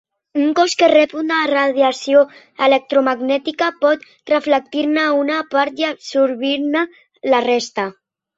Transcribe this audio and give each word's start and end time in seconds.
Un 0.43 0.53
cos 0.59 0.71
que 0.77 0.85
rep 0.91 1.11
una 1.19 1.41
radiació 1.51 2.23
electromagnètica 2.67 3.67
pot 3.83 4.07
reflectir-ne 4.33 5.05
una 5.19 5.37
part 5.53 5.85
i 5.85 5.89
absorbir-ne 5.91 6.85
la 7.35 7.45
resta. 7.51 7.87